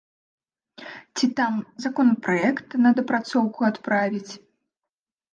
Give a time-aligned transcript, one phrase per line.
[1.17, 4.33] Ці там, законапраект на дапрацоўку адправіць.